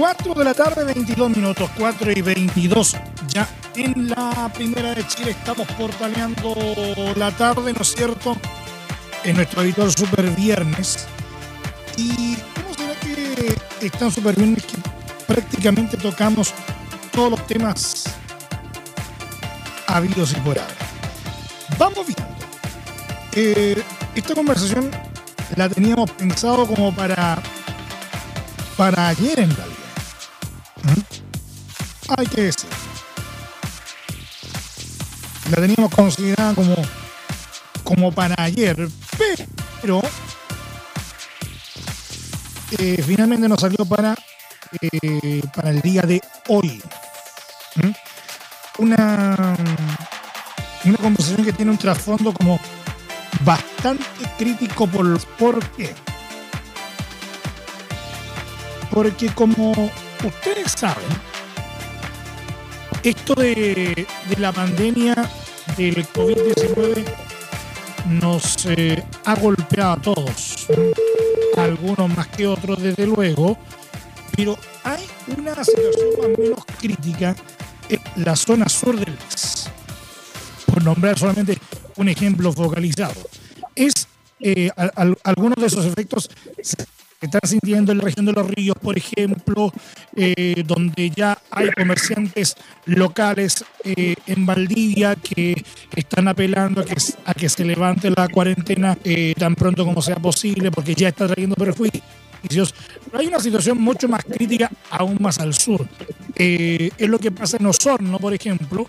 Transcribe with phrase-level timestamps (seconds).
[0.00, 2.96] 4 de la tarde, 22 minutos, 4 y 22.
[3.28, 6.54] Ya en la primera de Chile estamos portaleando
[7.16, 8.34] la tarde, ¿no es cierto?
[9.24, 11.06] En nuestro editor Super Viernes.
[11.98, 14.78] ¿Y cómo será que están Super Viernes que
[15.26, 16.54] prácticamente tocamos
[17.12, 18.04] todos los temas
[19.86, 20.76] habidos y por haber?
[21.76, 22.24] Vamos viendo.
[23.34, 23.82] Eh,
[24.14, 24.90] esta conversación
[25.56, 27.38] la teníamos pensado como para
[28.78, 29.69] para ayer en realidad.
[32.16, 32.68] Hay que decir.
[35.50, 36.74] La teníamos considerada como,
[37.84, 38.88] como para ayer,
[39.80, 40.02] pero
[42.78, 44.14] eh, finalmente nos salió para,
[44.80, 46.82] eh, para el día de hoy.
[47.76, 48.82] ¿Mm?
[48.82, 49.56] Una,
[50.84, 52.58] una conversación que tiene un trasfondo como
[53.44, 54.04] bastante
[54.38, 55.94] crítico por, ¿por qué?
[58.90, 59.72] Porque como
[60.24, 61.29] ustedes saben,
[63.02, 64.06] esto de,
[64.38, 65.14] la pandemia
[65.76, 67.04] del COVID-19
[68.20, 70.66] nos eh, ha golpeado a todos,
[71.56, 73.56] algunos más que otros desde luego,
[74.36, 75.04] pero hay
[75.36, 77.36] una situación más o menos crítica
[77.88, 79.70] en la zona sur del país,
[80.66, 81.58] por nombrar solamente
[81.96, 83.20] un ejemplo focalizado.
[83.74, 84.08] Es
[84.40, 84.70] eh,
[85.24, 86.30] algunos de esos efectos
[87.20, 89.72] están sintiendo en la región de los ríos, por ejemplo,
[90.16, 95.62] eh, donde ya hay comerciantes locales eh, en Valdivia que
[95.94, 100.16] están apelando a que, a que se levante la cuarentena eh, tan pronto como sea
[100.16, 102.74] posible, porque ya está trayendo perjuicios.
[103.04, 105.86] Pero hay una situación mucho más crítica aún más al sur.
[106.36, 108.88] es lo que pasa en Osorno, por ejemplo,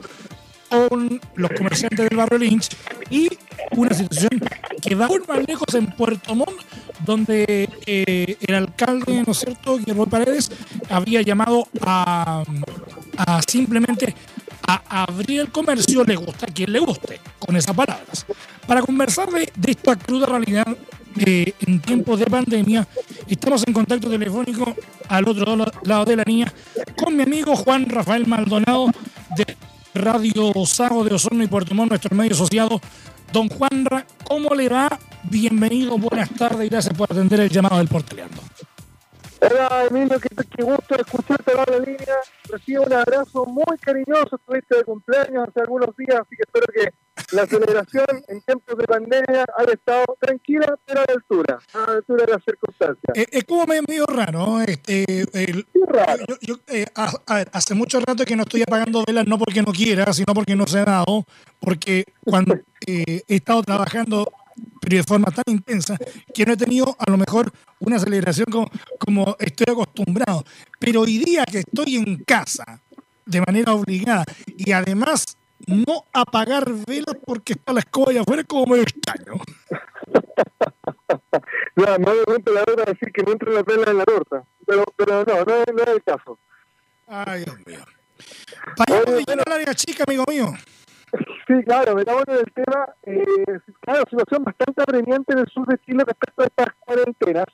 [0.71, 2.69] con los comerciantes del barrio Lynch
[3.09, 3.29] y
[3.75, 4.29] una situación
[4.81, 6.61] que va aún más lejos en Puerto Montt,
[7.05, 10.49] donde eh, el alcalde, ¿no es cierto?, Guillermo Paredes,
[10.89, 12.43] había llamado a,
[13.47, 14.15] simplemente
[14.65, 18.25] a abrir el comercio, le gusta a quien le guste, con esas palabras.
[18.65, 20.65] Para conversar de, esta cruda realidad
[21.19, 22.87] eh, en tiempos de pandemia,
[23.27, 24.73] estamos en contacto telefónico
[25.09, 26.53] al otro lado de la línea
[26.95, 28.87] con mi amigo Juan Rafael Maldonado
[29.35, 29.57] de
[29.93, 32.79] Radio Sago de Osorno y Puerto Montt, nuestro medio asociado.
[33.33, 34.99] Don Juanra, ¿cómo le va?
[35.23, 38.41] Bienvenido, buenas tardes y gracias por atender el llamado del Portaleando.
[39.41, 42.15] Hola Emilio, qué, gusto escucharte la línea.
[42.49, 44.35] Recibo un abrazo muy cariñoso.
[44.35, 46.93] Estuviste de cumpleaños hace algunos días, así que espero que
[47.31, 51.93] la celebración en tiempos de pandemia haya estado tranquila, pero a la altura, a la
[51.97, 53.13] altura de las circunstancias.
[53.15, 54.61] Eh, es como medio raro.
[54.61, 56.25] Este, el, raro.
[56.41, 59.71] Yo, eh, a, ver, hace mucho rato que no estoy apagando velas, no porque no
[59.71, 61.25] quiera, sino porque no se ha dado,
[61.59, 62.55] porque cuando
[62.87, 64.31] eh, he estado trabajando
[64.81, 65.97] pero de forma tan intensa
[66.33, 70.43] que no he tenido a lo mejor una celebración como, como estoy acostumbrado.
[70.79, 72.81] Pero hoy día que estoy en casa
[73.25, 74.25] de manera obligada
[74.57, 79.33] y además no apagar velas porque está la escoba allá afuera como medio extraño.
[81.75, 84.43] no, no de repente la hora decir que no entre las velas en la torta,
[84.65, 86.39] pero, pero no, no, es el caso.
[87.07, 87.79] Ay, Dios mío.
[88.77, 90.47] Vayamos de lleno al área chica, amigo mío.
[91.47, 95.77] Sí, claro, metamos en el tema, eh, claro, situación bastante apremiante en el sur de
[95.79, 97.45] Chile respecto a estas cuarentenas.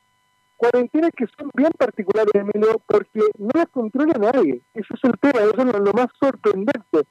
[0.58, 4.62] Cuarentenas que son bien particulares, Emilio, porque no las controla nadie.
[4.76, 7.08] Ese es el tema, eso es lo más sorprendente.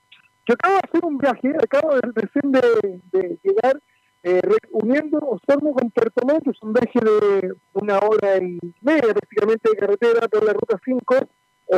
[0.47, 3.83] Yo acabo de hacer un viaje, acabo de, recién de, llegar
[4.23, 4.41] eh,
[4.71, 9.77] uniendo Osorno con Puerto Montt, es un viaje de una hora y media prácticamente de
[9.77, 11.15] carretera por la ruta 5.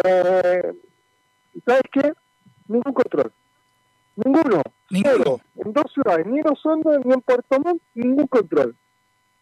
[0.05, 0.73] Eh,
[1.65, 2.13] ¿Sabes qué?
[2.69, 3.33] Ningún control.
[4.17, 4.63] Ninguno.
[4.91, 5.41] Ninguno.
[5.57, 8.77] En dos ciudades, ni en Osorno ni en Puerto Montt, ningún control.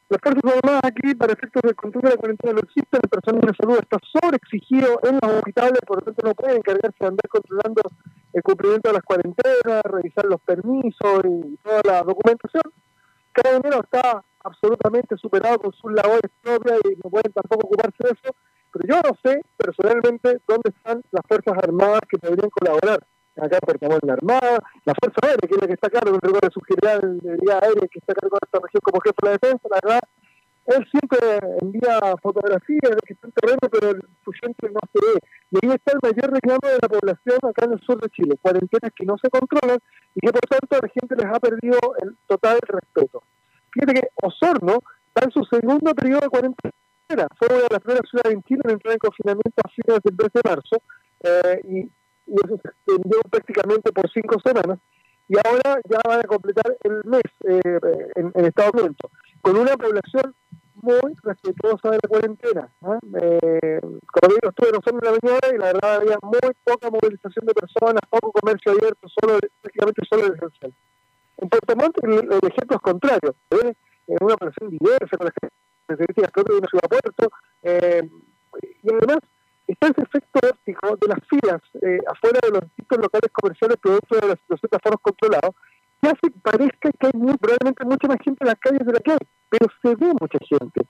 [0.09, 3.00] Las Fuerzas Armadas aquí, para efectos del control de la cuarentena, no existen.
[3.03, 6.97] El personal de salud está sobreexigido en los hospitales, por lo tanto no pueden encargarse
[7.00, 7.82] de andar controlando
[8.36, 12.64] el cumplimiento de las cuarentenas, revisar los permisos y toda la documentación.
[13.32, 18.10] Cada uno está absolutamente superado con sus labores propias y no pueden tampoco ocuparse de
[18.10, 18.36] eso.
[18.72, 23.00] Pero yo no sé personalmente dónde están las Fuerzas Armadas que podrían colaborar
[23.41, 26.50] acá en la Armada, la Fuerza Aérea, que es la que está con rigor de
[26.53, 29.32] su general de vía aérea, que está cargado de esta región como jefe de la
[29.32, 30.00] defensa, la verdad,
[30.66, 31.21] él siempre
[31.62, 34.03] envía fotografías de que está en terreno, pero el
[34.42, 35.21] gente no se ve.
[35.51, 38.37] Y ahí está el mayor reclamo de la población acá en el sur de Chile,
[38.43, 39.78] cuarentenas que no se controlan
[40.15, 43.22] y que por tanto la gente les ha perdido el total respeto.
[43.71, 44.78] Fíjate que Osorno
[45.09, 47.28] está en su segundo periodo de cuarentena.
[47.39, 50.16] Fue una de las primeras ciudades en Chile en entrar en confinamiento a fines del
[50.16, 50.77] 3 de marzo
[51.21, 51.81] eh, y
[52.27, 54.78] eso se extendió prácticamente por cinco semanas
[55.28, 57.78] y ahora ya van a completar el mes eh,
[58.16, 58.97] en, en Estados Unidos,
[59.41, 60.34] con una población
[60.83, 62.69] muy respetuosa de la cuarentena.
[62.83, 62.99] ¿ah?
[63.21, 67.47] Eh, como digo, estuve en en la mañana y la verdad había muy poca movilización
[67.47, 70.75] de personas, poco comercio abierto, solo prácticamente solo el esencial.
[71.39, 73.34] En Puerto Montt el, ejemplo es contrario.
[73.51, 73.75] ¿eh?
[74.07, 75.34] En una operación diversa con las
[75.87, 77.28] características propias de una ciudad puerto.
[77.63, 78.09] Eh,
[78.83, 79.19] y además
[79.67, 84.15] está ese efecto óptico de las filas eh, afuera de los distintos locales comerciales producto
[84.17, 85.55] de la situación controlados,
[86.01, 88.93] que hace que parezca que hay muy, probablemente mucha más gente en las calles de
[88.93, 89.19] la que hay,
[89.58, 90.80] pero se ve mucha gente.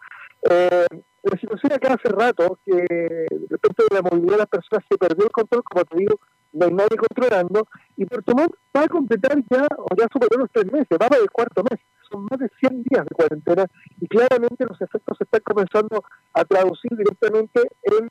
[0.49, 0.87] Eh,
[1.23, 5.25] la situación acá hace rato que respecto de la movilidad de las personas se perdió
[5.25, 6.21] el control, como te digo,
[6.53, 7.67] no hay nadie controlando,
[7.97, 11.21] y Puerto Montt va a completar ya, o ya superó los tres meses, va para
[11.21, 11.81] el cuarto mes,
[12.11, 13.67] son más de 100 días de cuarentena,
[14.01, 18.09] y claramente los efectos se están comenzando a traducir directamente en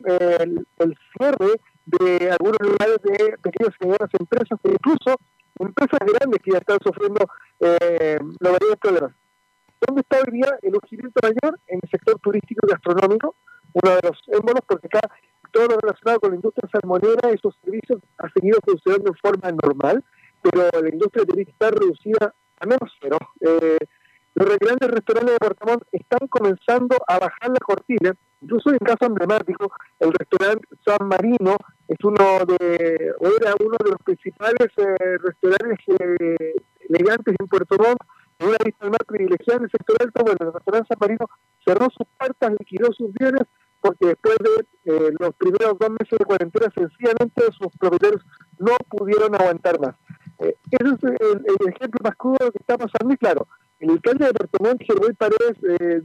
[0.78, 5.16] el, cierre de algunos lugares de pequeñas y medianas empresas, e incluso
[5.60, 7.26] empresas grandes que ya están sufriendo
[7.62, 9.14] eh, los mayores problemas.
[9.86, 11.60] ¿Dónde está hoy día el urgimiento mayor?
[11.68, 13.36] En el sector turístico y gastronómico,
[13.74, 15.02] uno de los émbolos, porque acá
[15.52, 19.52] todo lo relacionado con la industria salmonera y sus servicios ha seguido funcionando en forma
[19.64, 20.04] normal,
[20.42, 23.18] pero la industria turística está reducida a menos cero.
[23.42, 23.78] Eh,
[24.36, 29.72] los grandes restaurantes de Montt están comenzando a bajar la cortina, incluso en caso emblemático,
[30.00, 31.56] el restaurante San Marino
[31.88, 36.54] es uno de, era uno de los principales eh, restaurantes eh,
[36.90, 38.00] elegantes en Puerto Montt,
[38.40, 41.26] en una vista más privilegiada en el sector alto, bueno, el restaurante San Marino
[41.66, 43.44] cerró sus puertas, liquidó sus bienes,
[43.80, 48.22] porque después de eh, los primeros dos meses de cuarentena, sencillamente sus propietarios
[48.60, 49.96] no pudieron aguantar más.
[50.40, 53.48] ese es el, ejemplo más crudo que está pasando, y claro,
[53.80, 56.02] el alcalde de Puerto Montt, Germán Paredes, eh,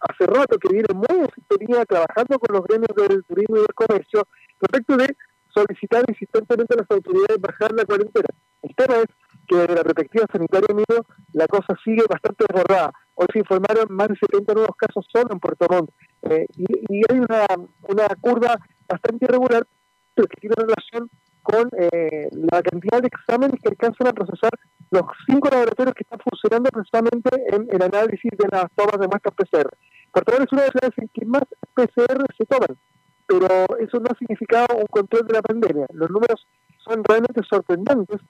[0.00, 4.26] hace rato que viene muy sintonía trabajando con los gremios del turismo y del comercio
[4.60, 5.16] respecto de
[5.54, 8.28] solicitar insistentemente a las autoridades bajar la cuarentena.
[8.62, 9.06] El tema es
[9.54, 12.92] que desde la perspectiva sanitaria, amigo, la cosa sigue bastante desbordada.
[13.14, 15.90] Hoy se informaron más de 70 nuevos casos solo en Puerto Montt
[16.22, 17.46] eh, y, hay una,
[17.88, 18.56] una curva
[18.88, 19.66] bastante irregular
[20.14, 21.10] que tiene relación
[21.42, 24.50] con eh, la cantidad de exámenes que alcanzan a procesar
[24.90, 29.34] los cinco laboratorios que están funcionando precisamente en el análisis de las tomas de muestras
[29.34, 29.68] PCR.
[30.12, 31.42] Portugal es una de las ciudades que más
[31.74, 32.78] PCR se toman,
[33.26, 33.46] pero
[33.78, 35.86] eso no ha significado un control de la pandemia.
[35.92, 36.46] Los números
[36.78, 38.20] son realmente sorprendentes,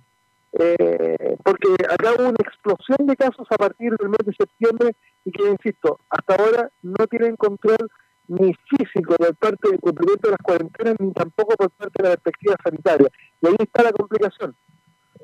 [0.56, 5.32] eh, porque acá hubo una explosión de casos a partir del mes de septiembre y
[5.32, 7.90] que, insisto, hasta ahora no tienen control
[8.28, 12.16] ni físico por parte del cumplimiento de las cuarentenas, ni tampoco por parte de la
[12.16, 13.08] perspectiva sanitaria.
[13.42, 14.54] Y ahí está la complicación.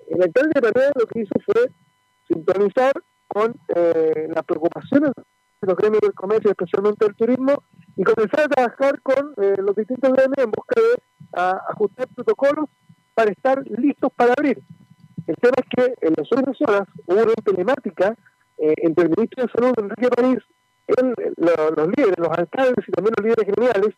[0.09, 1.71] El alcalde de Panamá lo que hizo fue
[2.29, 2.93] sintonizar
[3.29, 7.62] con eh, las preocupaciones de los gremios del comercio, especialmente del turismo,
[7.97, 11.03] y comenzar a trabajar con eh, los distintos gremios en busca de
[11.69, 12.67] ajustar protocolos
[13.15, 14.62] para estar listos para abrir.
[15.31, 18.17] El tema es que en las últimas horas hubo una telemática
[18.59, 20.38] eh, entre el ministro de Salud, Enrique París,
[21.37, 23.94] los líderes, los alcaldes y también los líderes gremiales,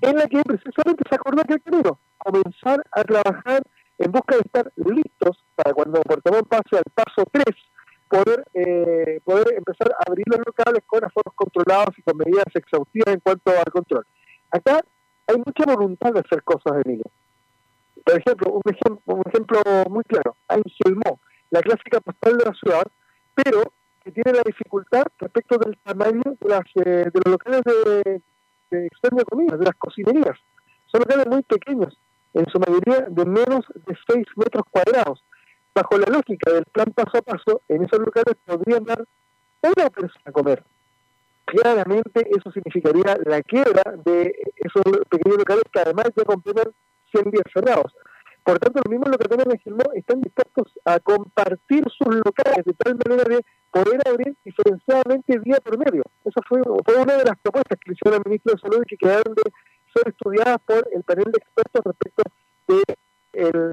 [0.00, 3.62] en la que precisamente se acordó que camino, comenzar a trabajar
[3.98, 7.44] en busca de estar listos para cuando Puerto pase al paso 3,
[8.08, 13.12] poder, eh, poder empezar a abrir los locales con aforos controlados y con medidas exhaustivas
[13.12, 14.06] en cuanto al control.
[14.50, 14.80] Acá
[15.26, 17.04] hay mucha voluntad de hacer cosas, Emilio.
[18.04, 19.60] Por ejemplo, un ejemplo, un ejemplo
[19.90, 21.20] muy claro, Ángel Mo,
[21.50, 22.86] la clásica postal de la ciudad,
[23.34, 28.22] pero que tiene la dificultad respecto del tamaño de, las, eh, de los locales de,
[28.70, 30.38] de de comida, de las cocinerías.
[30.86, 31.98] Son locales muy pequeños,
[32.34, 35.22] en su mayoría de menos de 6 metros cuadrados.
[35.74, 39.04] Bajo la lógica del plan paso a paso, en esos locales podrían dar
[39.62, 40.64] una persona a comer.
[41.44, 46.72] Claramente eso significaría la quiebra de esos pequeños locales que además ya comprenden
[47.10, 47.92] 100 días cerrados.
[48.44, 52.96] Por tanto, los mismos locatarios de Gilmó están dispuestos a compartir sus locales de tal
[52.96, 56.02] manera de poder abrir diferenciadamente día por medio.
[56.24, 58.96] Esa fue, una de las propuestas que le hicieron al ministro de Salud y que
[58.96, 59.42] quedaron de
[59.94, 62.22] ser estudiadas por el panel de expertos respecto
[62.68, 62.82] de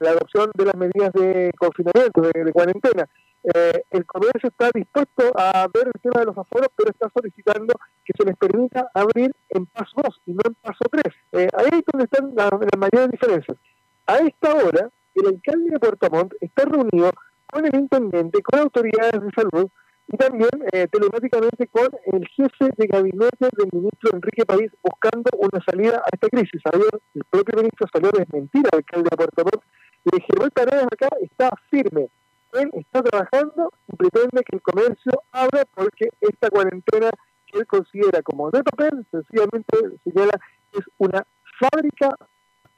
[0.02, 3.08] la adopción de las medidas de confinamiento, de, cuarentena.
[3.44, 7.74] Eh, el comercio está dispuesto a ver el tema de los aforos, pero está solicitando
[8.04, 11.04] que se les permita abrir en paso 2 y no en paso 3.
[11.34, 13.58] Eh, ahí es donde están las, mayores diferencias.
[14.06, 17.12] A esta hora, el alcalde de Puerto Montt está reunido
[17.46, 19.70] con el intendente, con autoridades de salud
[20.10, 25.62] y también eh, telemáticamente con el jefe de gabinete del ministro Enrique País buscando una
[25.66, 26.62] salida a esta crisis.
[26.74, 29.64] Ayer el propio ministro salió a desmentir al alcalde de Puerto Montt
[30.06, 32.10] y Germán Paredes acá está firme.
[32.58, 37.10] Él está trabajando y pretende que el comercio abra porque esta cuarentena
[37.46, 40.40] que él considera como de papel, sencillamente señala,
[40.74, 41.26] es una
[41.60, 42.16] fábrica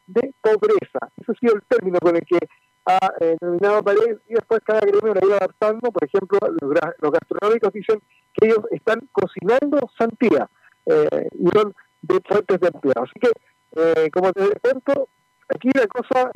[0.07, 0.99] de pobreza.
[1.17, 2.39] Ese ha sido el término con el que
[2.85, 5.91] ha eh, denominado Paredes y después cada gremio lo ha ido adaptando.
[5.91, 8.01] Por ejemplo, los, gastronómicos dicen
[8.33, 10.49] que ellos están cocinando santía.
[10.85, 13.03] y son de fuentes de empleo.
[13.03, 15.09] Así que, como te cuento,
[15.49, 16.31] aquí la cosa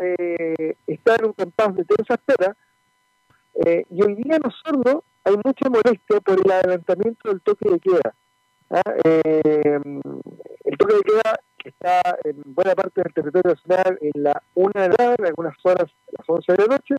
[0.86, 2.56] está en un compás de tensa espera,
[3.56, 8.16] y hoy día en Osorno hay mucha molestia por el adelantamiento del toque de queda.
[8.72, 8.82] ¿ah?
[9.04, 14.82] el toque de queda que está en buena parte del territorio nacional en la una
[14.82, 16.96] de la tarde, en algunas horas las 11 de la noche,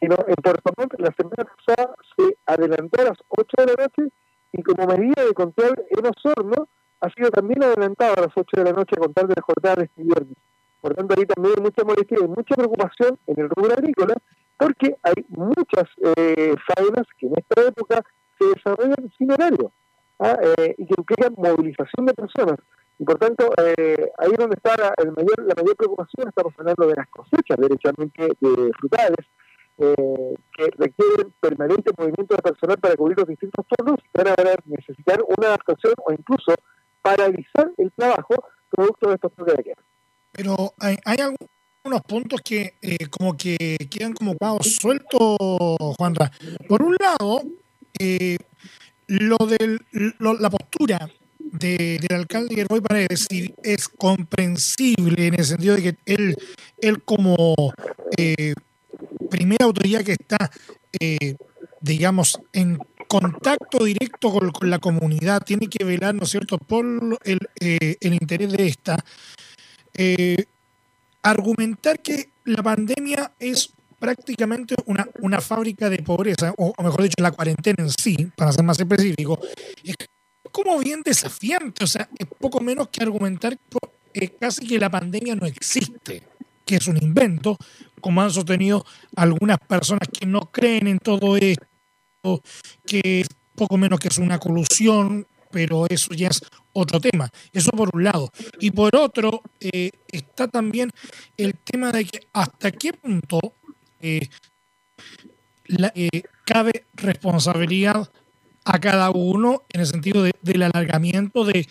[0.00, 3.84] y no, en Puerto Montt la semana pasada se adelantó a las 8 de la
[3.84, 4.12] noche
[4.52, 6.68] y como medida de control en Osorno
[7.00, 9.76] ha sido también adelantado a las 8 de la noche a contar de la jornada
[9.76, 10.36] de este viernes.
[10.80, 14.14] Por tanto, ahí también hay mucha molestia y mucha preocupación en el rubro agrícola
[14.62, 18.02] porque hay muchas eh, faenas que en esta época
[18.38, 19.72] se desarrollan sin horario
[20.20, 20.36] ¿ah?
[20.40, 22.58] eh, y que implican movilización de personas.
[22.98, 26.54] Y por tanto, eh, ahí es donde está la, el mayor, la mayor preocupación, estamos
[26.56, 29.26] hablando de las cosechas, derechamente de frutales,
[29.78, 34.34] eh, que requieren permanente movimiento de personal para cubrir los distintos turnos, van a
[34.66, 36.54] necesitar una adaptación o incluso
[37.00, 39.74] paralizar el trabajo producto de estos toques de.
[40.30, 41.16] Pero hay, hay
[41.84, 45.36] algunos puntos que eh, como que quedan como pagos sueltos,
[45.98, 46.30] Juanra.
[46.68, 47.42] Por un lado,
[47.98, 48.38] eh,
[49.08, 49.80] lo de
[50.20, 53.26] la postura del alcalde Gerboy Paredes
[53.64, 56.36] es comprensible en el sentido de que él,
[56.80, 57.54] él como
[58.16, 58.54] eh,
[59.28, 60.52] primera autoridad que está,
[61.00, 61.34] eh,
[61.80, 66.86] digamos, en contacto directo con, la comunidad, tiene que velar, ¿no es cierto?, por
[67.24, 69.04] el, eh, interés de esta.
[71.22, 77.30] Argumentar que la pandemia es prácticamente una, una fábrica de pobreza, o, mejor dicho, la
[77.30, 79.38] cuarentena en sí, para ser más específico,
[79.84, 79.94] es
[80.50, 83.56] como bien desafiante, o sea, es poco menos que argumentar
[84.12, 86.24] eh, casi que la pandemia no existe,
[86.64, 87.56] que es un invento,
[88.00, 92.42] como han sostenido algunas personas que no creen en todo esto,
[92.84, 96.40] que es poco menos que es una colusión, pero eso ya es
[96.72, 97.30] otro tema.
[97.52, 98.30] Eso por un lado.
[98.58, 100.90] Y por otro, eh, está también
[101.36, 103.38] el tema de que hasta qué punto
[104.00, 104.28] eh,
[106.44, 108.10] cabe responsabilidad
[108.64, 111.66] a cada uno en el sentido del alargamiento de,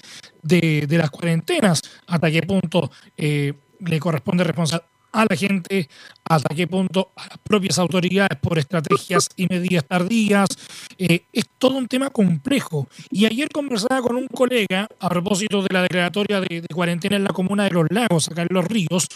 [0.90, 5.90] las cuarentenas, hasta qué punto eh, le corresponde responsabilidad a la gente,
[6.24, 10.50] hasta qué punto a las propias autoridades por estrategias y medidas tardías.
[10.98, 12.88] Eh, es todo un tema complejo.
[13.10, 17.34] Y ayer conversaba con un colega a propósito de la declaratoria de, cuarentena en la
[17.34, 19.08] comuna de Los Lagos, acá en Los Ríos,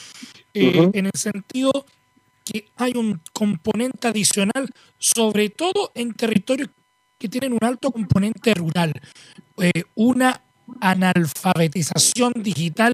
[0.54, 1.86] eh, en el sentido
[2.44, 6.70] que hay un componente adicional, sobre todo en territorios
[7.18, 8.94] que tienen un alto componente rural,
[9.58, 10.42] eh, una
[10.80, 12.94] analfabetización digital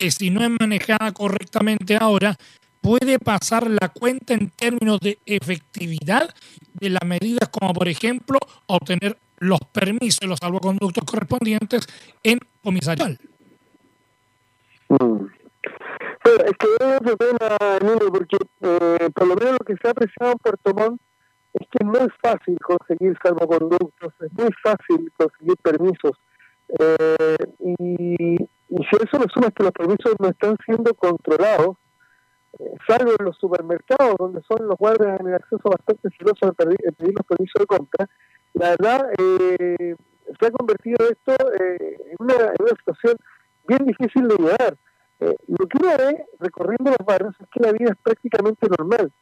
[0.00, 2.34] que si no es manejada correctamente ahora,
[2.80, 6.34] puede pasar la cuenta en términos de efectividad
[6.72, 11.86] de las medidas como por ejemplo obtener los permisos y los salvoconductos correspondientes
[12.22, 13.18] en comisarial.
[14.88, 15.26] Mm.
[16.24, 17.56] es que es otro tema,
[18.10, 21.00] porque eh, por lo menos lo que se ha apreciado en Puerto Montt
[21.52, 26.12] es que es muy fácil conseguir salvoconductos, es muy fácil conseguir permisos.
[26.78, 27.36] Eh,
[27.78, 28.36] y,
[28.78, 31.76] si eso le suma que los permisos no están siendo controlados,
[32.58, 36.52] eh, salvo en los supermercados, donde son los guardias en el acceso bastante celosos a
[36.52, 38.08] pedir, los permisos de compra,
[38.54, 39.94] la verdad eh,
[40.38, 42.34] se ha convertido esto en una,
[42.78, 43.16] situación
[43.66, 44.76] bien difícil de llevar.
[45.48, 49.12] lo que uno ve recorriendo los barrios es que la vida es prácticamente normal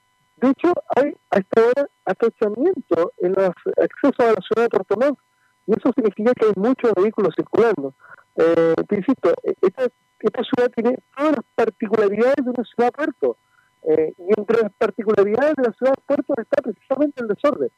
[0.41, 5.19] de hecho, hay hasta ahora atachamiento en los accesos a la ciudad de Puerto
[5.67, 7.95] y eso significa que hay muchos vehículos circulando.
[8.39, 13.37] Eh, te insisto, e-, esta, ciudad tiene todas las particularidades de una ciudad puerto,
[13.83, 17.71] eh, y entre las particularidades de la ciudad puerto está precisamente el desorden.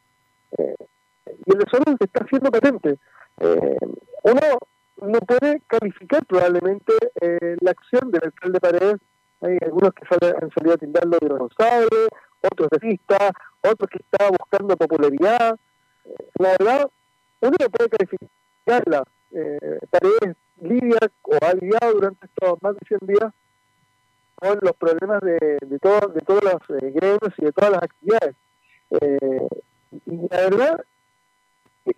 [0.59, 0.75] Eh,
[1.47, 2.99] y el desorden se está haciendo patente.
[3.40, 3.76] Eh,
[4.25, 4.40] uno
[5.00, 6.93] no puede calificar probablemente
[7.61, 9.00] la acción del alcalde Paredes
[9.43, 12.09] hay algunos que han salido a tildarlo de irresponsable,
[12.43, 13.17] otros de vista,
[13.62, 15.59] otros que estaban buscando popularidad.
[16.38, 16.90] La verdad,
[17.40, 19.05] uno no puede calificarla.
[19.33, 23.33] Eh, Paredes lidia o ha lidiado durante estos más de 100 días
[24.35, 27.83] con los problemas de, de, todo, de todos los eh, gremios y de todas las
[27.83, 28.37] actividades.
[28.90, 29.49] Eh,
[30.07, 30.85] y la verdad,
[31.85, 31.93] eh,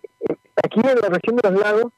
[0.63, 1.93] aquí en la región de los lagos,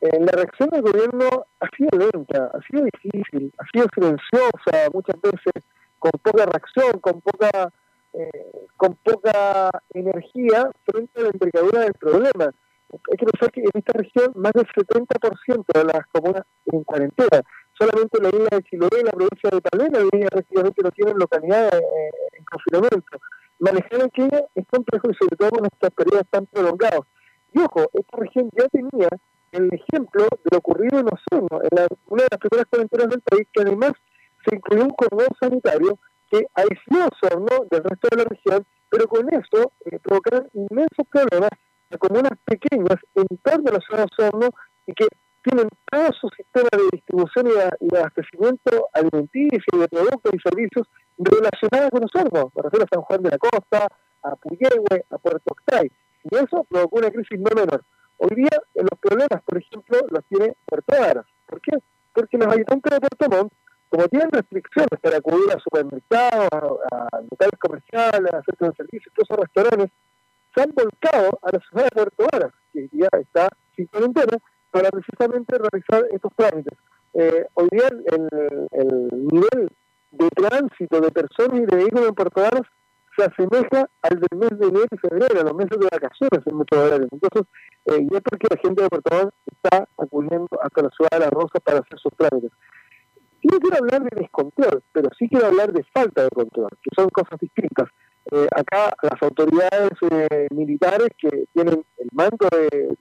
[0.00, 5.20] eh, la reacción del gobierno ha sido lenta, ha sido difícil, ha sido silenciosa muchas
[5.20, 5.62] veces,
[5.98, 7.72] con poca reacción, con poca
[8.14, 12.52] eh, con poca energía frente a la envergadura del problema.
[12.92, 17.42] Hay que pensar que en esta región más del 70% de las comunas en cuarentena.
[17.72, 19.98] Solamente la isla de Chiloé y la provincia de Palena
[20.30, 23.18] prácticamente no tienen localidades eh, en confinamiento.
[23.58, 27.06] Manejar aquello es complejo y sobre todo con estos periodos tan prolongados.
[27.52, 29.08] Y ojo, esta región ya tenía
[29.52, 33.48] el ejemplo de lo ocurrido en Osorno, en una de las primeras cuarentenas del país,
[33.52, 33.92] que además
[34.46, 35.98] se incluyó un cordón sanitario
[36.30, 41.50] que aisló Osorno del resto de la región, pero con eso eh, provocaron inmensos problemas
[41.92, 44.50] a comunas pequeñas en torno a la ciudad de
[44.86, 45.06] y que
[45.42, 50.86] tienen todo su sistema de distribución y de, abastecimiento alimenticio y de productos y servicios
[51.18, 52.52] relacionados con Osorno.
[52.54, 53.88] Me refiero a San Juan de la Costa,
[54.22, 55.90] a Puyehue, a Puerto Octay.
[56.24, 57.84] Y eso provocó una crisis no menor.
[58.18, 61.26] Hoy día los problemas, por ejemplo, los tiene Puerto Varas.
[61.46, 61.76] ¿Por qué?
[62.12, 63.52] Porque los habitantes de Puerto Montt,
[63.88, 69.34] como tienen restricciones para acudir a supermercados, a, locales comerciales, a centros de servicios, incluso
[69.34, 69.90] a restaurantes,
[70.54, 74.38] se han volcado a la ciudad de Puerto Varas, que ya está sin cuarentena,
[74.70, 76.78] para precisamente realizar estos trámites.
[77.14, 78.28] Eh, hoy día el,
[78.72, 79.70] el, nivel
[80.12, 82.62] de tránsito de personas y de vehículos en Puerto Varas
[83.14, 86.56] se asemeja al del mes de enero y febrero, a los meses de vacaciones en
[86.56, 87.08] muchos horarios.
[87.12, 87.42] Entonces,
[87.84, 91.18] eh, y es porque la gente de Puerto Varas está acudiendo hasta la ciudad de
[91.18, 92.50] La Rosa para hacer sus trámites.
[93.42, 96.90] Y no quiero hablar de descontrol, pero sí quiero hablar de falta de control, que
[96.96, 97.88] son cosas distintas.
[98.30, 102.96] Eh, acá las autoridades eh, militares que tienen el mando de,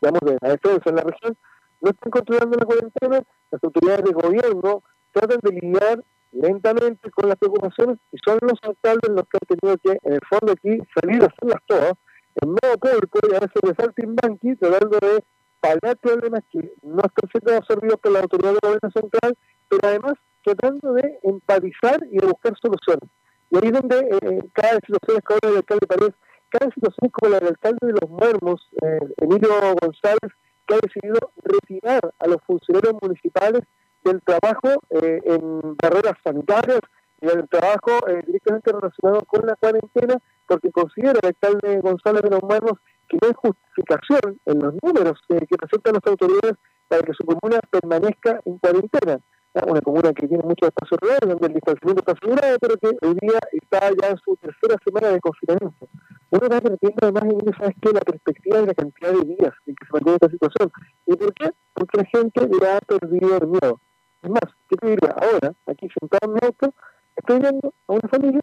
[0.00, 1.36] digamos, de la defensa en la región
[1.82, 7.36] no están controlando la cuarentena, las autoridades de gobierno tratan de lidiar lentamente con las
[7.36, 11.22] preocupaciones y son los alcaldes los que han tenido que, en el fondo aquí, salir
[11.22, 11.92] a hacerlas todas
[12.40, 15.24] en modo público y a veces de saltimbanqui tratando de
[15.60, 19.36] paliar problemas que no están siendo absorbidos por la autoridad del gobierno central,
[19.68, 23.08] pero además tratando de empatizar y de buscar soluciones.
[23.52, 26.14] Y ahí es donde eh, cada situación es como del alcalde Paredes,
[26.48, 30.32] cada situación como la del alcalde de los Muermos, eh, Emilio González,
[30.66, 33.62] que ha decidido retirar a los funcionarios municipales
[34.04, 36.80] del trabajo eh, en barreras sanitarias
[37.20, 40.16] y del trabajo eh, directamente relacionado con la cuarentena,
[40.46, 42.78] porque considera el alcalde González de los Muermos
[43.08, 46.54] que no hay justificación en los números eh, que presentan las autoridades
[46.88, 49.20] para que su comuna permanezca en cuarentena.
[49.54, 53.16] Una comuna que tiene muchos espacios rurales, donde el distanciamiento está asegurado, pero que hoy
[53.20, 55.88] día está ya en su tercera semana de confinamiento.
[56.30, 59.74] Uno está perdiendo además, y ¿sabes que La perspectiva de la cantidad de días en
[59.74, 60.72] que se mantiene esta situación.
[61.06, 61.50] ¿Y por qué?
[61.74, 63.80] Porque la gente ya ha perdido el miedo.
[64.22, 65.10] Es más, ¿qué te diría?
[65.20, 66.74] Ahora, aquí sentado en mi auto,
[67.16, 68.40] estoy viendo a una familia,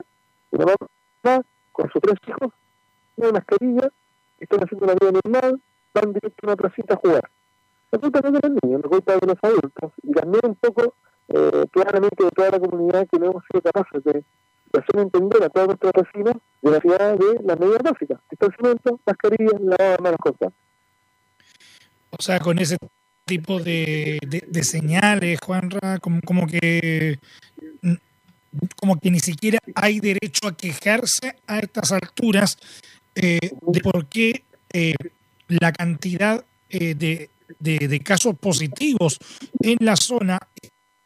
[0.52, 1.41] una mamá
[1.72, 2.54] con sus tres hijos,
[3.15, 3.89] una mascarilla,
[4.39, 5.62] están haciendo una vida normal,
[5.93, 7.32] van directo a una placita a jugar.
[7.91, 10.56] La culpa no es de los niños, la culpa de los adultos, y también un
[10.56, 10.95] poco
[11.28, 14.23] eh, claramente de toda la comunidad que no hemos sido capaces de,
[14.73, 19.58] hacer entender a todos nuestros vecinos de la ciudad de las medidas básicas, distanciamiento, mascarilla,
[19.60, 20.54] lavado de manos cosas.
[22.12, 22.78] O sea, con ese
[23.25, 27.19] tipo de, de, señales, Juanra, como, como que
[28.75, 32.58] como que ni siquiera hay derecho a quejarse a estas alturas
[33.15, 34.95] eh, de por qué eh,
[35.47, 39.18] la cantidad eh, de, de, casos positivos
[39.62, 40.40] en la zona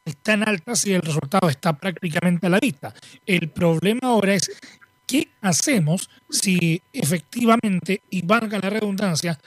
[0.05, 2.93] es tan alta si el resultado está prácticamente a la vista.
[3.25, 4.51] El problema ahora es
[5.05, 9.39] qué hacemos si efectivamente, y valga la redundancia,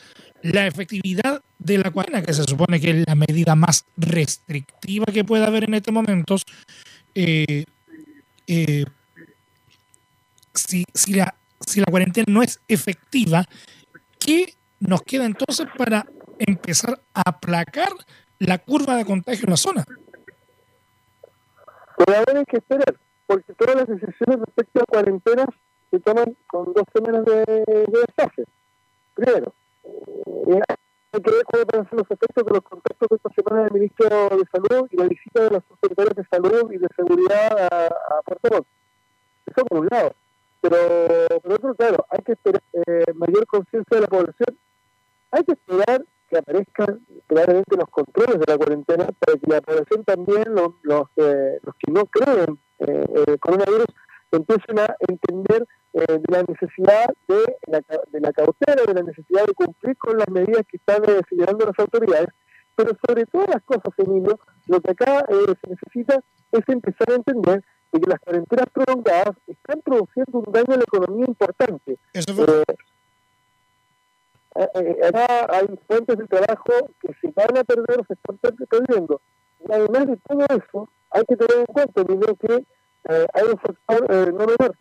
[0.42, 5.24] la efectividad de la cuarentena, que se supone que es la medida más restrictiva que
[5.24, 6.44] puede haber en estos momentos,
[7.14, 7.64] eh,
[8.46, 8.84] eh,
[10.54, 11.34] si, si, la,
[11.66, 13.46] si la cuarentena no es efectiva,
[14.18, 16.06] ¿qué nos queda entonces para
[16.38, 17.88] empezar a aplacar
[18.38, 19.84] la curva de contagio en la zona?
[21.98, 22.94] Pero ahora hay que esperar,
[23.26, 25.48] porque todas las decisiones respecto a cuarentenas
[25.90, 28.44] se toman con dos semanas de, de desfase.
[29.14, 29.54] Primero,
[30.48, 30.60] eh,
[31.12, 33.72] hay que ver cuáles van ser los efectos de los contactos de esta semana del
[33.72, 38.22] ministro de Salud y la visita de los secretarios de Salud y de Seguridad a,
[38.22, 38.66] Puerto Rico.
[39.46, 40.14] Eso por un lado.
[40.60, 40.76] Pero
[41.40, 44.58] por otro, claro, hay que esperar eh, mayor conciencia de la población.
[45.30, 50.04] Hay que esperar que aparezcan claramente los controles de la cuarentena para que la población
[50.04, 53.86] también, los, los, eh, los que no creen eh, el coronavirus,
[54.32, 59.46] empiecen a entender eh, de la necesidad de la, de la cautela, de la necesidad
[59.46, 62.28] de cumplir con las medidas que están eh, señalando las autoridades,
[62.74, 66.20] pero sobre todas las cosas, Emilio, lo que acá eh, se necesita
[66.52, 71.24] es empezar a entender que las cuarentenas prolongadas están produciendo un daño a la economía
[71.26, 71.98] importante.
[74.62, 79.20] Acá hay fuentes de trabajo que se van a perder o se están perdiendo.
[79.68, 82.64] Y además de todo eso, hay que tener en cuenta, Emilio, que
[83.08, 84.76] hay un factor no menor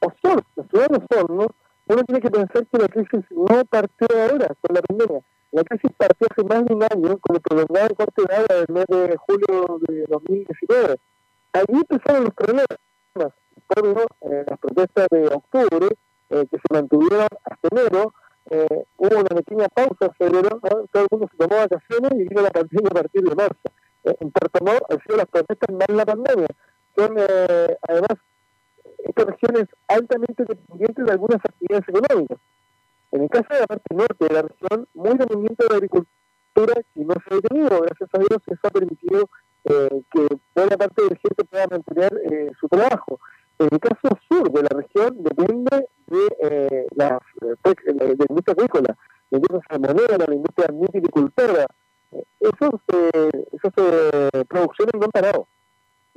[0.00, 1.46] la ciudad de Osorno,
[1.86, 5.20] uno tiene que pensar que la crisis no partió ahora con la pandemia.
[5.50, 8.66] La crisis partió hace más de un año con el prolongado corte de agua del
[8.68, 10.96] mes de julio de 2019.
[11.54, 12.66] Allí empezaron los problemas.
[13.14, 15.88] Por eh, las protestas de octubre,
[16.30, 18.14] eh, que se mantuvieron hasta enero,
[18.50, 20.60] eh, hubo una pequeña pausa en febrero,
[20.92, 23.68] todo el mundo se tomó vacaciones y vino la pandemia a partir de marzo.
[24.04, 26.48] Eh, en Puerto Montt han sido las protestas más la pandemia.
[26.96, 28.18] Son, eh, además,
[29.04, 32.38] estas regiones altamente dependientes de algunas actividades económicas.
[33.12, 36.74] En el caso de la parte norte de la región, muy dependiente de la agricultura
[36.94, 39.28] que no se ha detenido, gracias a Dios eso ha permitido
[39.64, 43.20] eh, que buena parte de la gente pueda mantener eh, su trabajo.
[43.58, 48.96] En el caso sur de la región depende de eh, la, de, la industria agrícola,
[49.30, 51.66] la industria salmonera, la industria viticultora.
[52.40, 52.70] Esas,
[53.52, 53.72] esas
[54.48, 55.48] producciones no han parado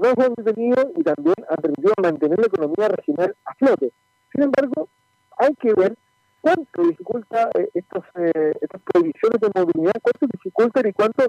[0.01, 3.91] no se han detenido y también han permitido mantener la economía regional a flote.
[4.31, 4.89] Sin embargo,
[5.37, 5.95] hay que ver
[6.41, 11.23] cuánto dificulta eh, estos, eh, estas prohibiciones de movilidad, cuánto dificultan y cuánto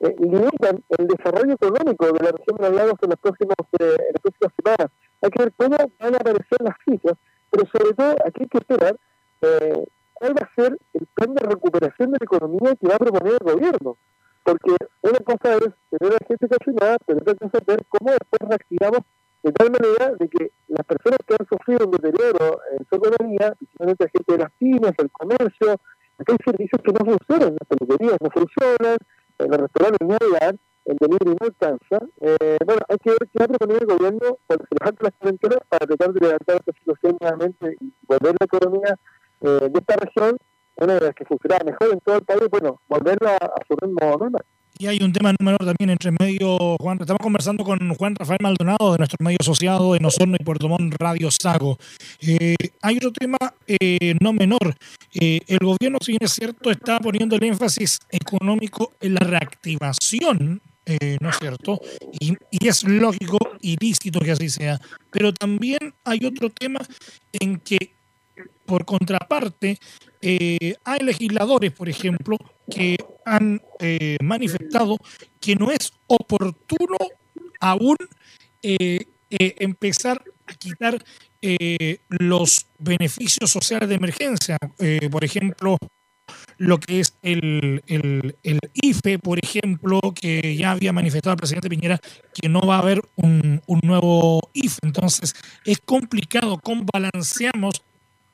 [0.00, 4.22] eh, limitan el desarrollo económico de la región de Lagos en, los próximos, en las
[4.22, 4.90] próximas semanas.
[5.26, 7.18] Hay que ver cómo van a aparecer las cifras,
[7.50, 8.96] pero sobre todo aquí hay que esperar
[9.40, 13.32] cuál va a ser el plan de recuperación de la economía que va a proponer
[13.32, 13.96] el gobierno.
[14.44, 18.48] Porque una cosa es tener a gente casionada, pero otra cosa es ver cómo después
[18.48, 19.00] reactivamos
[19.42, 23.52] de tal manera de que las personas que han sufrido un deterioro en su economía,
[23.58, 25.72] principalmente la gente de las pymes, el comercio,
[26.18, 28.96] acá hay servicios que no funcionan, las peluquerías no funcionan,
[29.38, 31.98] en los restaurantes no hay el delivery no alcanza.
[32.20, 35.12] Eh, bueno, hay que ver qué va a proponer el gobierno cuando se levante las
[35.18, 38.98] cuarentenas para tratar de levantar esta situación nuevamente y volver la economía
[39.40, 40.38] eh, de esta región
[40.76, 44.16] una de las que funcionaba mejor en todo el país, bueno, volverla a, su ritmo
[44.18, 44.44] normal.
[44.78, 46.98] Y hay un tema número también entre medio, Juan.
[47.00, 50.94] Estamos conversando con Juan Rafael Maldonado de nuestro medio asociado en Osorno y Puerto Montt
[50.98, 51.78] Radio Sago.
[52.20, 54.74] Eh, hay otro tema eh, no menor.
[55.14, 60.60] Eh, el gobierno, si bien es cierto, está poniendo el énfasis económico en la reactivación
[61.20, 61.80] ¿no es cierto?
[62.20, 64.80] Y, y, es lógico y lícito que así sea.
[65.10, 66.80] Pero también hay otro tema
[67.32, 67.96] en que
[68.66, 69.78] por contraparte,
[70.20, 72.36] eh, hay legisladores, por ejemplo,
[72.70, 74.98] que han eh, manifestado
[75.40, 76.96] que no es oportuno
[77.60, 77.96] aún
[78.62, 81.02] eh, empezar a quitar
[82.08, 84.58] los beneficios sociales de emergencia.
[85.10, 85.78] por ejemplo,
[86.58, 92.00] lo que es el, el, IFE, por ejemplo, que ya había manifestado el presidente Piñera
[92.34, 94.78] que no va a haber un, un nuevo IFE.
[94.82, 97.82] Entonces, es complicado cómo balanceamos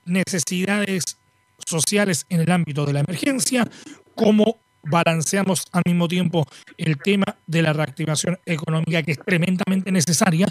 [0.05, 1.19] necesidades
[1.67, 3.69] sociales en el ámbito de la emergencia,
[4.15, 10.47] cómo balanceamos al mismo tiempo el tema de la reactivación económica que es tremendamente necesaria,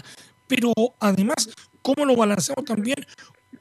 [0.46, 1.50] pero además
[1.82, 2.96] cómo lo balanceamos también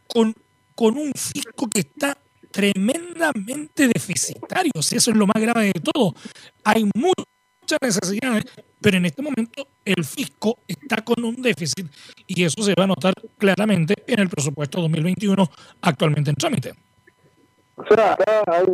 [0.08, 0.34] con,
[0.76, 2.18] con un fisco que está
[2.52, 4.72] tremendamente deficitario.
[4.76, 6.14] eso es lo más grave de todo.
[6.64, 8.46] Hay muchas necesidades,
[8.80, 11.88] pero en este momento el fisco está con un déficit
[12.28, 15.48] y eso se va a notar claramente en el presupuesto 2021
[15.82, 16.74] actualmente en trámite.
[17.76, 18.66] O sea, acá hay,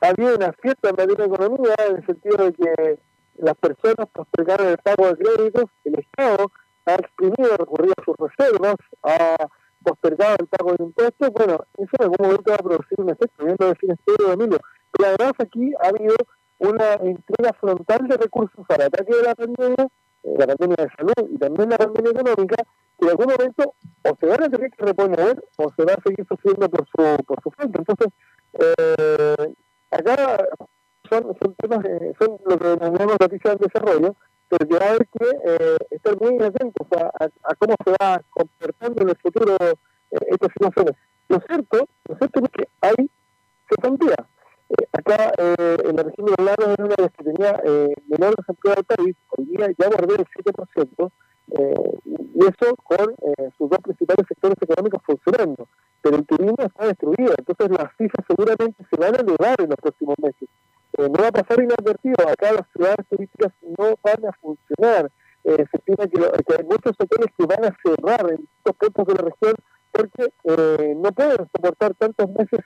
[0.00, 2.98] habido una fiesta en la economía en el sentido de que
[3.38, 6.50] las personas postergaron el pago de créditos, el Estado
[6.86, 9.36] ha exprimido, recurrido a sus reservas, ha
[9.84, 13.44] postergado el pago de impuestos, bueno, eso en algún momento va a producir un efecto,
[13.44, 14.58] viendo el financiero de Emilio.
[14.90, 16.16] Pero además aquí ha habido
[16.58, 19.88] una entrega frontal de recursos al ataque de la pandemia,
[20.22, 22.56] eh, la pandemia de salud y también la pandemia económica,
[22.98, 26.02] que en algún momento o se van a tener que reponer o se va a
[26.02, 27.78] seguir sufriendo por su, por su frente.
[27.78, 28.08] Entonces,
[28.54, 29.54] eh,
[29.90, 30.46] acá
[31.08, 34.16] son, son temas, eh, son lo que denominamos noticias de desarrollo,
[34.48, 38.20] pero que va a haber que eh, estar muy atentos a, a, cómo se va
[38.30, 40.94] comportando en el futuro eh, estas situaciones.
[41.28, 43.10] Lo cierto, lo cierto es que hay
[43.68, 44.16] cesantía.
[44.68, 47.94] Eh, acá eh, en la región de los lagos una de las que tenía eh,
[48.08, 51.10] menor desempleo del país, hoy día ya guardé el 7%,
[51.52, 55.68] eh, y eso con eh, sus dos principales sectores económicos funcionando.
[56.00, 59.76] Pero el turismo está destruido, entonces las cifras seguramente se van a elevar en los
[59.76, 60.48] próximos meses.
[60.98, 65.10] No va a pasar inadvertido, acá las ciudades turísticas no van a funcionar.
[65.42, 69.30] se estima que, hay muchos hoteles que van a cerrar en estos puntos de la
[69.30, 69.54] región
[69.92, 72.60] porque no pueden soportar tantos meses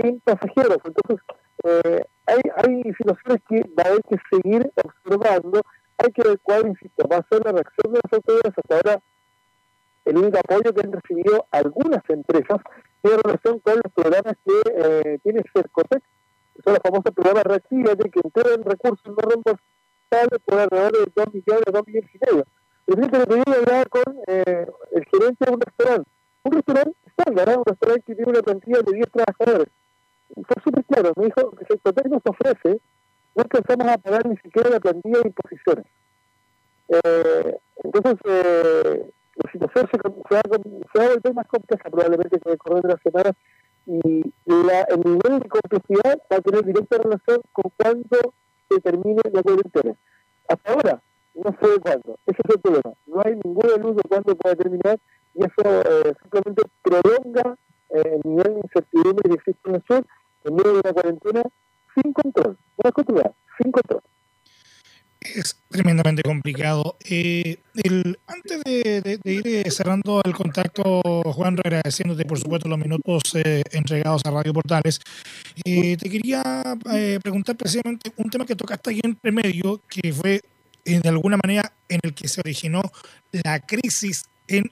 [0.00, 0.78] sin pasajeros.
[0.84, 1.24] Entonces,
[1.64, 5.60] eh, hay, hay situaciones que va a haber que seguir observando.
[5.98, 8.54] Hay que cuál, insisto, va a ser la reacción de las autoridades.
[8.56, 9.02] Hasta ahora,
[10.06, 12.58] el único apoyo que han recibido algunas empresas
[13.02, 16.02] tiene relación con los programas que eh, tiene Cercotec,
[16.64, 21.34] son los famosos programas reactivos de que entregan recursos no reembolsables por alrededor de 2
[21.34, 22.44] millones, 2 millones y medio.
[22.86, 26.10] El que le hablar con eh, el gerente de un restaurante.
[26.42, 27.56] Un restaurante estándar, ¿eh?
[27.56, 29.68] un restaurante que tiene una plantilla de 10 trabajadores
[30.34, 32.80] fue súper claro, me dijo que si el nos ofrece,
[33.34, 35.86] no alcanzamos a pagar ni siquiera la plantilla de imposiciones.
[36.88, 40.56] Eh, entonces, eh, la situación se, se, va,
[40.92, 43.32] se va a volver más compleja probablemente con el correr de las semanas
[43.86, 48.34] y la, el nivel de complejidad va a tener directa relación con cuándo
[48.68, 49.96] se termine la cuarentena.
[50.48, 51.02] Hasta ahora,
[51.34, 52.18] no sé de cuándo.
[52.26, 52.92] Ese es el problema.
[53.06, 54.98] No hay ninguna luz de cuándo puede terminar
[55.34, 57.56] y eso eh, simplemente prolonga
[57.90, 60.06] eh, el nivel de incertidumbre que existe en el sur
[60.44, 61.42] en medio de una cuarentena
[61.94, 62.56] sin control.
[62.76, 64.02] Una continuidad, sin control
[65.20, 66.96] es tremendamente complicado.
[67.04, 67.58] Eh,
[68.26, 74.22] antes de, ir eh, cerrando el contacto, Juan, agradeciéndote por supuesto los minutos eh, entregados
[74.24, 75.00] a Radio Portales,
[75.64, 76.42] te quería
[77.22, 80.40] preguntar precisamente un tema que tocaste ahí en medio, que fue
[80.84, 82.82] de alguna manera en el que se originó
[83.32, 84.70] la crisis en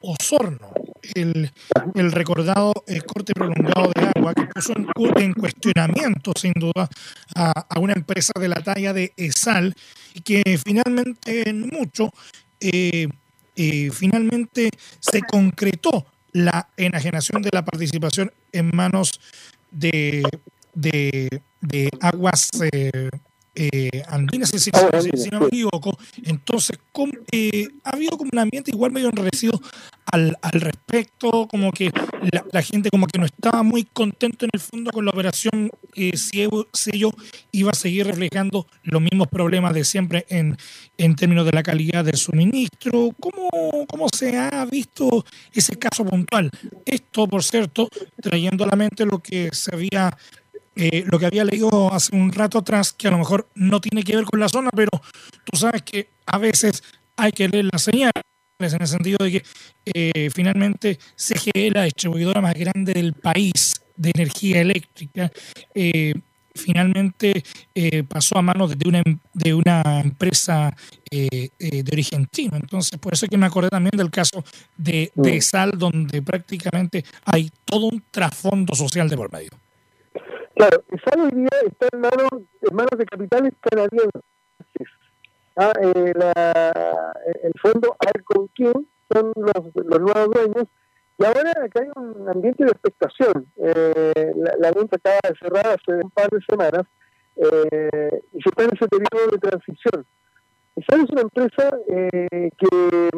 [0.00, 0.70] Osorno
[1.14, 1.50] el,
[1.94, 2.72] el recordado
[3.06, 4.86] corte prolongado de agua que puso en,
[5.22, 6.88] en cuestionamiento, sin duda,
[7.34, 9.74] a, a, una empresa de la talla de ESAL
[10.14, 12.12] y que finalmente, en mucho,
[12.60, 13.08] eh,
[13.56, 19.20] eh, finalmente se concretó la enajenación de la participación en manos
[19.70, 20.22] de,
[20.74, 23.10] de, de aguas eh,
[23.60, 24.70] eh, andinas, si,
[25.32, 25.98] no me equivoco.
[26.22, 26.78] Entonces,
[27.32, 29.60] eh, ha habido como un ambiente igual medio enrarecido
[30.10, 31.90] al, al respecto, como que
[32.52, 36.16] la, gente como que no estaba muy contento en el fondo con la operación, eh,
[36.16, 36.42] si,
[36.92, 37.10] ello
[37.52, 40.56] iba a seguir reflejando los mismos problemas de siempre en,
[40.96, 43.10] en términos de la calidad del suministro.
[43.20, 46.50] ¿Cómo, ¿Cómo se ha visto ese caso puntual?
[46.84, 47.88] Esto, por cierto,
[48.20, 50.16] trayendo a la mente lo que se había
[50.80, 54.04] eh, lo que había leído hace un rato atrás, que a lo mejor no tiene
[54.04, 54.90] que ver con la zona, pero
[55.42, 56.84] tú sabes que a veces
[57.16, 58.22] hay que leer las señales
[58.58, 59.42] en el sentido de que
[59.84, 65.30] eh, finalmente CGE, la distribuidora más grande del país de energía eléctrica,
[65.74, 66.12] eh,
[66.54, 67.44] finalmente
[68.08, 70.76] pasó a manos de una, de una empresa
[71.08, 71.52] de
[71.92, 72.56] origen chino.
[72.56, 74.42] Entonces, por eso es que me acordé también del caso
[74.76, 75.40] de, de mm.
[75.40, 79.50] Sal, donde prácticamente hay todo un trasfondo social de por medio.
[80.56, 82.30] Claro, esa hoy día está en manos,
[82.68, 84.22] en manos de capitales canadienses.
[85.60, 90.68] Ah, eh, la, el fondo Alconquin son los, nuevos dueños
[91.18, 93.46] y ahora acá hay un ambiente de expectación.
[93.56, 96.86] Eh, la, venta acaba de cerrar hace un par de semanas
[97.34, 100.06] eh, y se está en ese periodo de transición.
[100.76, 103.10] Esa es una empresa eh, que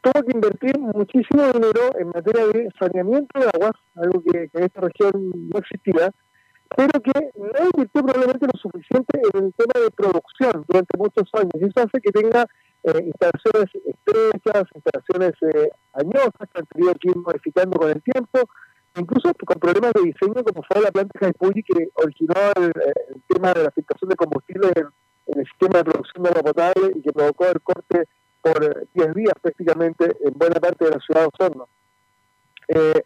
[0.00, 4.80] tuvo que invertir muchísimo dinero en materia de saneamiento de aguas, algo que, en esta
[4.80, 5.12] región
[5.50, 6.10] no existía,
[6.76, 11.52] pero que no invirtió probablemente lo suficiente en el tema de producción durante muchos años.
[11.54, 12.46] Y eso hace que tenga
[12.84, 18.40] eh, instalaciones estrechas, instalaciones eh, añosas que han tenido que ir modificando con el tiempo,
[18.96, 22.72] incluso con problemas de diseño como fue la planta de Jaipulli que originó el,
[23.28, 27.02] tema de la afectación de combustible en, el sistema de producción de agua potable y
[27.02, 28.08] que provocó el corte
[28.42, 31.68] por 10 días prácticamente en buena parte de la ciudad de Osorno.
[32.66, 33.02] Eh,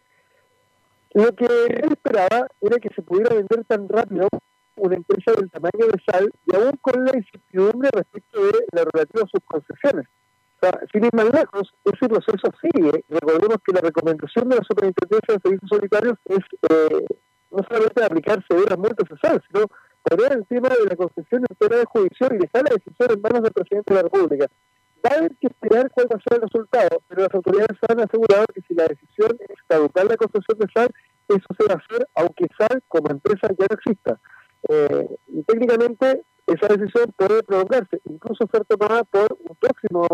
[1.15, 4.27] lo que él esperaba era que se pudiera vender tan rápido
[4.75, 9.23] una empresa del tamaño de Sal y aún con la incertidumbre respecto de la relativa
[9.23, 10.07] a sus concesiones.
[10.57, 13.05] O sea, sin ir más lejos, ese proceso sigue.
[13.07, 17.05] Recordemos que la recomendación de la Superintendencia de Servicios Sanitarios es eh,
[17.51, 19.67] no solamente aplicar severas multas a Sal, sino
[20.03, 23.41] poner el tema de la concesión en de juicio y dejar la decisión en manos
[23.41, 24.47] del presidente de la República
[25.05, 28.61] va que esperar cuál va a ser el resultado, pero las autoridades han asegurado que
[28.67, 30.89] si la decisión es caducar la concesión de SAL,
[31.27, 34.19] eso se va a hacer aunque SAL como empresa ya no exista.
[34.69, 40.07] Eh, y técnicamente esa decisión puede prolongarse, incluso ser tomada por un próximo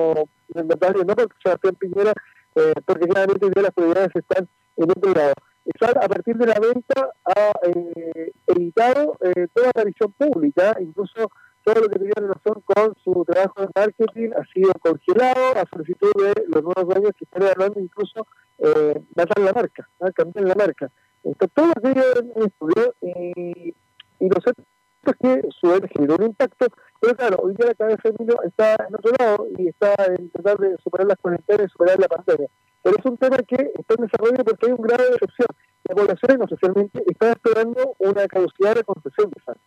[0.54, 2.14] mandatario, no porque Sebastián Piñera,
[2.56, 5.34] eh, porque claramente ya las prioridades están en otro grado.
[5.80, 11.30] SAL a partir de la venta ha eh, evitado eh, toda aparición pública, incluso
[11.64, 16.12] todo lo que tenía relación con su trabajo de marketing ha sido congelado a solicitud
[16.16, 18.28] de los nuevos dueños que están hablando incluso
[18.60, 20.92] eh, matar la marca, cambiar la marca.
[21.24, 22.04] Entonces, todo aquello
[22.36, 23.76] en estudio y,
[24.20, 24.64] y lo cierto
[25.06, 26.68] es que su generó un impacto,
[27.00, 30.58] pero claro, hoy día la cabeza de está en otro lado y está en tratar
[30.58, 32.48] de superar las cuarentenas y superar la pandemia.
[32.84, 35.48] Pero es un tema que está en desarrollo porque hay un grado de decepción.
[35.90, 39.62] La población no socialmente está esperando una caducidad de concesión de salud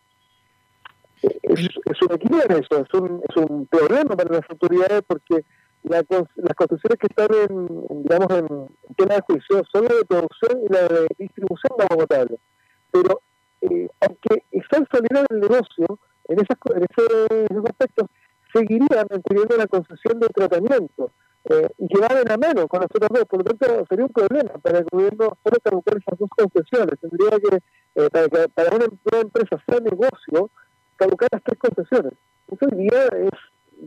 [1.43, 5.43] es, un equilibrio eso, es un, es un problema para las autoridades porque
[5.83, 6.03] las
[6.55, 10.87] construcciones que están en, digamos, en, tema de juicio son la de producción y la
[10.87, 12.39] de distribución de agua potable.
[12.91, 13.21] Pero
[13.61, 18.07] eh, aunque están saliendo del negocio, en, esas, en, esos aspectos,
[18.53, 21.11] seguirían manteniendo la concesión de tratamiento
[21.45, 23.25] eh, y que la mano con los otros dos.
[23.25, 26.99] Por lo tanto, sería un problema para el gobierno solo caducar esas dos concesiones.
[26.99, 27.57] Tendría que,
[27.95, 30.49] eh, para para una, una empresa sea negocio,
[30.95, 32.13] caducar las tres concesiones.
[32.47, 33.31] Eso hoy día es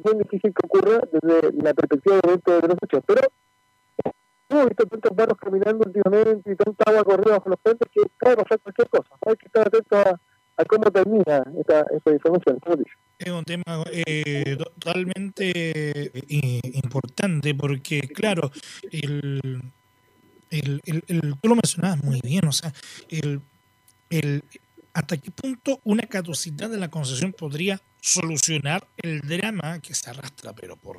[0.04, 3.22] bien difícil que ocurra desde la perspectiva de, de los hechos, pero
[4.48, 8.36] hemos visto tantos barros caminando últimamente y tanta agua corriendo bajo los puentes que puede
[8.36, 9.08] pasar cualquier cosa.
[9.26, 12.58] Hay que estar atento a, cómo termina esta, esta información.
[13.18, 18.50] Es un tema eh, totalmente eh, importante porque, claro,
[18.90, 19.62] el,
[20.50, 22.72] el, el, tú lo mencionabas muy bien, o sea,
[23.08, 23.40] el,
[24.10, 24.42] el,
[24.98, 30.52] hasta qué punto una caducidad de la concesión podría solucionar el drama que se arrastra,
[30.52, 30.98] pero por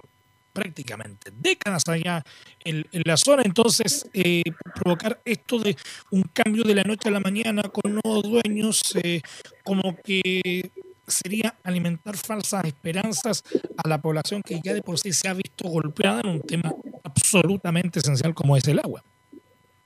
[0.54, 2.24] prácticamente décadas allá
[2.64, 3.44] en, la zona.
[3.44, 4.44] Entonces, eh,
[4.76, 5.76] provocar esto de
[6.12, 9.22] un cambio de la noche a la mañana con nuevos dueños, eh,
[9.66, 10.72] como que
[11.06, 13.44] sería alimentar falsas esperanzas
[13.76, 16.74] a la población que ya de por sí se ha visto golpeada en un tema
[17.04, 19.04] absolutamente esencial como es el agua.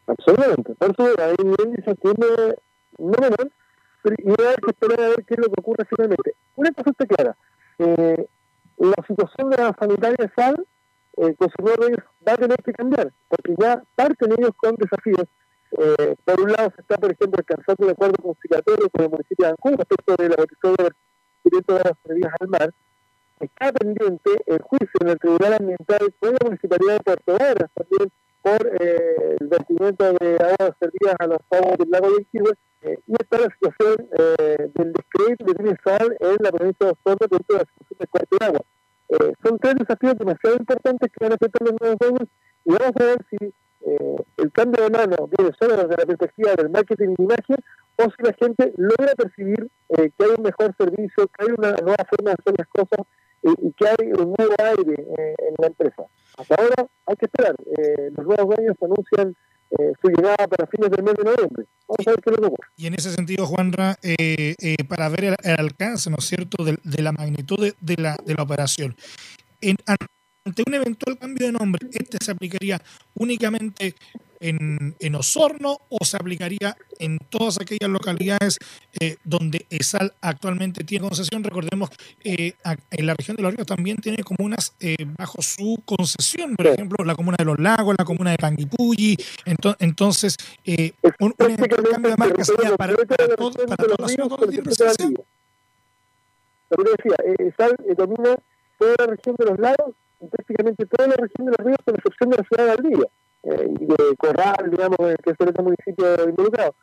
[0.05, 0.75] Absolutamente.
[0.75, 1.95] Por eso hay un índice
[2.99, 3.51] no menor,
[4.05, 6.35] y hay que esperar a ver qué es lo que ocurre finalmente.
[6.55, 7.37] Una cosa está clara.
[7.79, 8.27] Eh,
[8.77, 10.67] la situación de la sanitaria sal,
[11.17, 15.27] eh, consumidor de ellos va a tener que cambiar, porque ya parten ellos con desafíos.
[15.71, 19.45] Eh, por un lado se está, por ejemplo, alcanzando de acuerdo conciliatorio con el municipio
[19.45, 20.89] de Ancún respecto de la petición de
[21.43, 22.73] directo de las servidas al mar.
[23.39, 28.11] Está pendiente el juicio en el Tribunal Ambiental con la Municipalidad de Puerto Varas también
[28.41, 32.51] por eh, el vertimiento de aguas servidas a los aguas del lago de Iquique,
[32.83, 36.91] eh, y está la situación eh, del descrédito que tiene SAL en la provincia de
[36.91, 38.61] Osorno toda la situación de cuarto de agua.
[39.09, 42.29] Eh, son tres desafíos demasiado importantes que van a afectar los nuevos años
[42.65, 43.53] y vamos a ver si
[44.37, 47.57] el cambio de mano viene solo desde la perspectiva del marketing de imagen
[47.97, 52.05] o si la gente logra percibir que hay un mejor servicio, que hay una nueva
[52.09, 53.05] forma de hacer las cosas
[53.41, 56.03] y que hay un nuevo aire en la empresa.
[56.37, 57.55] Hasta ahora hay que esperar.
[58.15, 59.35] los nuevos años anuncian
[59.79, 61.65] eh, su llegada para fines del mes de noviembre.
[61.87, 62.67] Vamos a ver qué es lo que ocurre.
[62.77, 66.77] Y en ese sentido, Juanra, eh, eh, para ver el, alcance, ¿no es cierto?, de,
[66.83, 68.95] de la magnitud de, la, de la operación.
[69.61, 69.77] En,
[70.45, 72.81] ante un eventual cambio de nombre, ¿este se aplicaría
[73.13, 73.95] únicamente
[74.43, 78.59] en, en Osorno o se aplicaría en todas aquellas localidades
[78.99, 81.43] eh, donde ESAL actualmente tiene concesión?
[81.43, 81.89] Recordemos
[82.23, 82.53] eh,
[82.91, 87.03] en la región de Los Ríos también tiene comunas eh, bajo su concesión, por ejemplo,
[87.05, 89.17] la comuna de Los Lagos, la comuna de Panguipulli.
[89.45, 90.37] Entonces, entonces
[91.19, 94.29] un, un cambio de marca sería para, para, todo, para toda la ciudad
[96.69, 98.35] Pero decía, ESAL domina
[98.77, 99.95] toda la región de Los Lagos
[100.29, 103.09] prácticamente toda la región de los ríos, con excepción de la ciudad de Valdivia
[103.43, 106.75] eh, y de Corral, digamos, que es el otro municipio involucrado.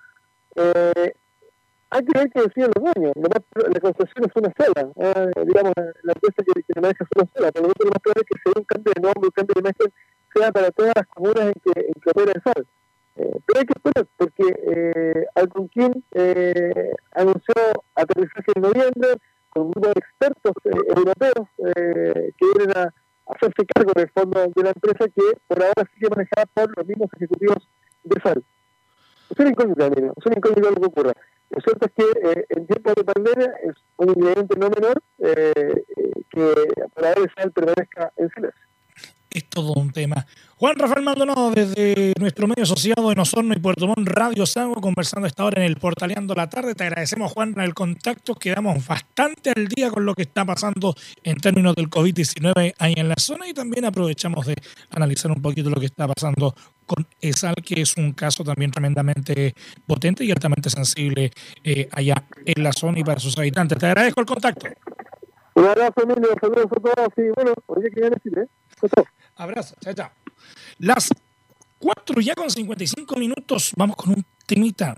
[0.57, 1.13] Eh,
[1.91, 3.13] hay que ver qué deciden los dueños.
[3.17, 7.53] La concesión es una sola, eh, digamos, la empresa que, que maneja es una sola.
[7.53, 9.55] Por lo tanto, lo más probable es que sea un cambio de nombre, un cambio
[9.55, 9.93] de imagen,
[10.35, 12.67] sea para todas las comunas en que, en opera el SAL.
[13.17, 17.55] Eh, pero hay que esperar, porque eh, Alconquín eh, anunció
[17.97, 19.09] aterrizaje en noviembre
[19.51, 22.95] con un grupo de expertos eh, europeos que vienen a
[23.41, 27.09] hacerse cargo del fondo de la empresa que por ahora sigue manejada por los mismos
[27.17, 27.69] ejecutivos
[28.05, 28.45] de FAL.
[29.31, 31.13] Es una incógnita, amigo, es una incógnita lo que ocurre.
[31.51, 35.53] Lo cierto es que eh, en tiempos de pandemia es un ingrediente no menor eh,
[35.97, 36.55] eh, que
[36.95, 38.70] para ver FAL permanezca en silencio
[39.31, 40.27] es todo un tema.
[40.57, 45.27] Juan Rafael Maldonado, desde nuestro medio asociado en Osorno y Puerto Montt, Radio Sango, conversando
[45.27, 46.75] esta hora en el Portaleando la Tarde.
[46.75, 48.35] Te agradecemos, Juan, el contacto.
[48.35, 53.09] Quedamos bastante al día con lo que está pasando en términos del COVID-19 ahí en
[53.09, 54.57] la zona y también aprovechamos de
[54.91, 59.55] analizar un poquito lo que está pasando con ESAL, que es un caso también tremendamente
[59.87, 61.31] potente y altamente sensible
[61.65, 63.79] eh, allá en la zona y para sus habitantes.
[63.79, 64.67] Te agradezco el contacto.
[65.55, 66.29] Un abrazo, Emilio.
[66.41, 67.09] Saludos a todos.
[67.17, 68.49] Y bueno, oye, que ya decir, ¿eh?
[69.41, 70.11] Abrazo, chao, chao.
[70.81, 71.09] Las
[71.79, 74.95] 4 ya con 55 minutos, vamos con un temita.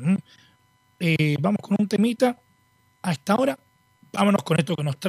[0.98, 2.40] Eh, vamos con un temita
[3.02, 3.56] a esta hora.
[4.12, 5.00] Vámonos con esto que nos trae.